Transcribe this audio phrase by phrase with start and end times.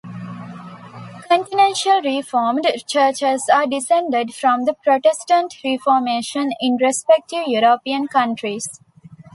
[1.29, 8.67] Continental Reformed churches are descended from the Protestant Reformation in respective European countries.